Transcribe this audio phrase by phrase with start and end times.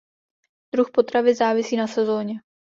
[0.75, 2.33] Druh potravy závisí na sezóně.